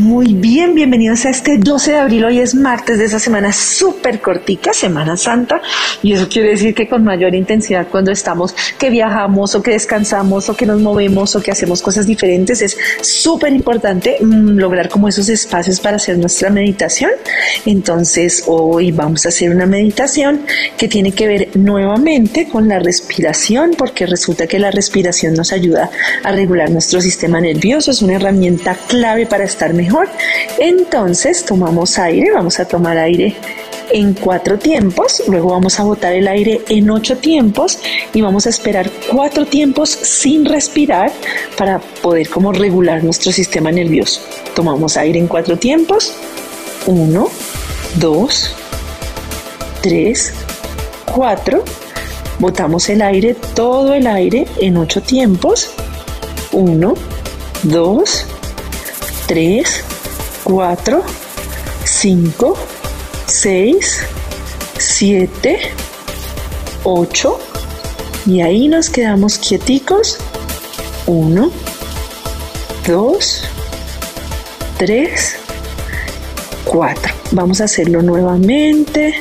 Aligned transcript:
Muy 0.00 0.32
bien, 0.32 0.74
bienvenidos 0.74 1.26
a 1.26 1.28
este 1.28 1.58
12 1.58 1.90
de 1.90 1.96
abril. 1.98 2.24
Hoy 2.24 2.40
es 2.40 2.54
martes 2.54 2.98
de 2.98 3.04
esa 3.04 3.18
semana 3.18 3.52
súper 3.52 4.22
cortica, 4.22 4.72
Semana 4.72 5.14
Santa. 5.18 5.60
Y 6.02 6.14
eso 6.14 6.26
quiere 6.26 6.48
decir 6.52 6.74
que 6.74 6.88
con 6.88 7.04
mayor 7.04 7.34
intensidad 7.34 7.86
cuando 7.86 8.10
estamos, 8.10 8.54
que 8.78 8.88
viajamos 8.88 9.54
o 9.54 9.62
que 9.62 9.72
descansamos 9.72 10.48
o 10.48 10.56
que 10.56 10.64
nos 10.64 10.80
movemos 10.80 11.36
o 11.36 11.42
que 11.42 11.50
hacemos 11.50 11.82
cosas 11.82 12.06
diferentes, 12.06 12.62
es 12.62 12.78
súper 13.02 13.52
importante 13.52 14.16
mm, 14.22 14.56
lograr 14.56 14.88
como 14.88 15.06
esos 15.06 15.28
espacios 15.28 15.80
para 15.80 15.96
hacer 15.96 16.16
nuestra 16.16 16.48
meditación. 16.48 17.10
Entonces 17.66 18.44
hoy 18.46 18.92
vamos 18.92 19.26
a 19.26 19.28
hacer 19.28 19.50
una 19.50 19.66
meditación 19.66 20.46
que 20.78 20.88
tiene 20.88 21.12
que 21.12 21.26
ver 21.26 21.48
nuevamente 21.56 22.48
con 22.48 22.68
la 22.68 22.78
respiración, 22.78 23.72
porque 23.76 24.06
resulta 24.06 24.46
que 24.46 24.58
la 24.58 24.70
respiración 24.70 25.34
nos 25.34 25.52
ayuda 25.52 25.90
a 26.24 26.32
regular 26.32 26.70
nuestro 26.70 27.02
sistema 27.02 27.38
nervioso. 27.38 27.90
Es 27.90 28.00
una 28.00 28.14
herramienta 28.14 28.74
clave 28.88 29.26
para 29.26 29.44
estar 29.44 29.74
mejor. 29.74 29.89
Entonces 30.58 31.44
tomamos 31.44 31.98
aire, 31.98 32.30
vamos 32.32 32.58
a 32.60 32.66
tomar 32.66 32.98
aire 32.98 33.36
en 33.92 34.14
cuatro 34.14 34.58
tiempos, 34.58 35.22
luego 35.26 35.50
vamos 35.50 35.80
a 35.80 35.84
botar 35.84 36.12
el 36.12 36.28
aire 36.28 36.60
en 36.68 36.90
ocho 36.90 37.16
tiempos 37.16 37.78
y 38.14 38.20
vamos 38.20 38.46
a 38.46 38.50
esperar 38.50 38.88
cuatro 39.10 39.46
tiempos 39.46 39.90
sin 39.90 40.44
respirar 40.44 41.12
para 41.56 41.80
poder 41.80 42.28
como 42.28 42.52
regular 42.52 43.02
nuestro 43.02 43.32
sistema 43.32 43.72
nervioso. 43.72 44.20
Tomamos 44.54 44.96
aire 44.96 45.18
en 45.18 45.26
cuatro 45.26 45.56
tiempos, 45.56 46.14
uno, 46.86 47.28
dos, 47.96 48.54
tres, 49.82 50.32
cuatro, 51.12 51.64
botamos 52.38 52.88
el 52.88 53.02
aire, 53.02 53.34
todo 53.54 53.94
el 53.94 54.06
aire 54.06 54.46
en 54.60 54.76
ocho 54.76 55.02
tiempos, 55.02 55.70
uno, 56.52 56.94
dos, 57.64 58.26
3, 59.30 59.84
4, 60.42 61.04
5, 61.84 62.58
6, 63.26 64.00
7, 64.76 65.60
8 66.82 67.38
y 68.26 68.40
ahí 68.40 68.66
nos 68.66 68.90
quedamos 68.90 69.38
quieticos. 69.38 70.18
1, 71.06 71.52
2, 72.88 73.44
3, 74.78 75.36
4. 76.64 77.14
Vamos 77.30 77.60
a 77.60 77.64
hacerlo 77.66 78.02
nuevamente. 78.02 79.14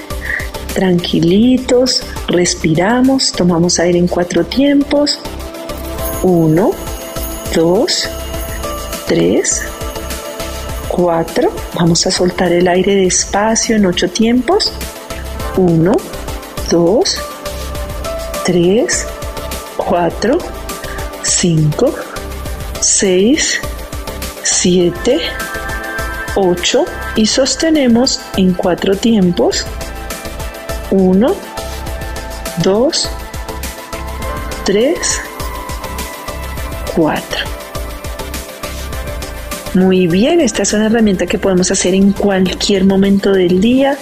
Tranquilitos, 0.74 2.02
respiramos, 2.28 3.32
tomamos 3.32 3.80
aire 3.80 4.00
en 4.00 4.08
cuatro 4.08 4.44
tiempos. 4.44 5.20
1, 6.24 6.72
2, 7.54 8.10
3, 9.06 9.62
4. 11.00 11.50
Vamos 11.76 12.06
a 12.08 12.12
soltar 12.12 12.52
el 12.52 12.68
aire 12.68 12.94
despacio 12.94 13.78
en 13.78 13.86
8 13.86 14.10
tiempos. 14.10 14.74
1, 15.56 15.94
2, 16.70 17.22
3, 18.44 19.08
4, 19.78 20.38
5, 21.24 21.96
6, 22.82 23.62
7, 24.44 25.20
8 26.36 26.86
y 27.16 27.26
sostenemos 27.28 28.20
en 28.36 28.54
4 28.54 28.98
tiempos. 28.98 29.66
1, 30.92 31.34
2, 32.62 33.10
3, 34.66 35.22
4. 36.94 37.39
Muy 39.76 40.08
bien, 40.08 40.42
esta 40.42 40.64
es 40.64 40.74
una 40.74 40.88
herramienta 40.88 41.28
que 41.28 41.38
podemos 41.38 41.70
hacer 41.70 41.94
en 41.94 42.12
cualquier 42.12 42.86
momento 42.86 43.34
del 43.34 43.62
día, 43.62 43.98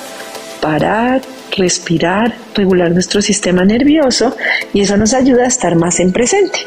parar, 0.61 1.21
respirar, 1.57 2.33
regular 2.55 2.91
nuestro 2.91 3.21
sistema 3.21 3.65
nervioso 3.65 4.35
y 4.73 4.81
eso 4.81 4.95
nos 4.95 5.13
ayuda 5.13 5.43
a 5.43 5.47
estar 5.47 5.75
más 5.75 5.99
en 5.99 6.13
presente. 6.13 6.59